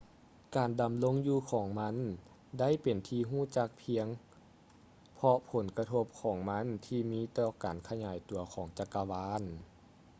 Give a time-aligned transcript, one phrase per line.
[0.55, 1.95] ການດຳລົງຢູ່ຂອງມັນ
[2.59, 4.07] ໄດ້ເປັນທີ່ຮູ້ຈັກພຽງ
[5.15, 9.41] ເພາະຜົນກະທົບຂອງມັນທີ່ມີຕໍ່ການຂະຫຍາຍຕົວຂອງຈັກກະວານ